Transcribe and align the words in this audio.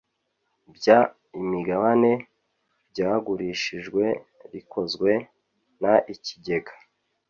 by 0.75 0.85
imigabane 1.41 2.11
byagurishijwe 2.91 4.03
rikozwe 4.51 5.11
n 5.81 5.83
ikigega 6.13 6.73